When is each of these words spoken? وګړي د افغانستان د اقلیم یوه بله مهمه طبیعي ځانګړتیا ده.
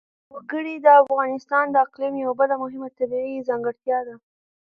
وګړي 0.33 0.75
د 0.85 0.87
افغانستان 1.03 1.65
د 1.71 1.75
اقلیم 1.85 2.13
یوه 2.23 2.33
بله 2.39 2.55
مهمه 2.63 2.89
طبیعي 2.97 3.45
ځانګړتیا 3.49 3.99
ده. 4.07 4.15